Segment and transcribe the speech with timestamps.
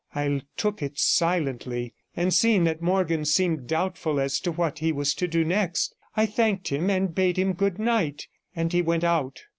[0.15, 5.13] I took it silently, and seeing that Morgan seemed doubtful as to what he was
[5.13, 5.93] to do next.
[6.17, 9.43] I thanked him and bade him good night, and he went out.